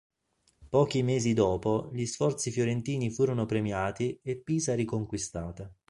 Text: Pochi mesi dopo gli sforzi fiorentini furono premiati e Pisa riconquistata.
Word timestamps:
Pochi 0.67 1.03
mesi 1.03 1.33
dopo 1.33 1.91
gli 1.93 2.05
sforzi 2.05 2.49
fiorentini 2.49 3.11
furono 3.11 3.45
premiati 3.45 4.19
e 4.23 4.35
Pisa 4.35 4.73
riconquistata. 4.73 5.71